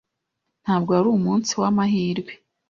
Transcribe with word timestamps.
Ntabwo 0.63 0.89
wari 0.93 1.09
umunsi 1.17 1.51
wamahirwe. 1.61 2.31